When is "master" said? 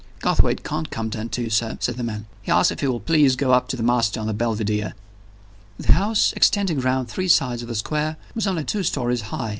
3.83-4.19